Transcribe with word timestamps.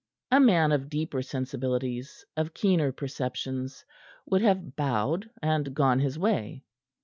A 0.31 0.39
man 0.39 0.71
of 0.71 0.89
deeper 0.89 1.21
sensibilities, 1.21 2.25
of 2.35 2.55
keener 2.55 2.91
perceptions, 2.91 3.85
would 4.25 4.41
have 4.41 4.75
bowed 4.75 5.29
and 5.43 5.75
gone 5.75 5.99
his 5.99 6.17
way. 6.17 6.63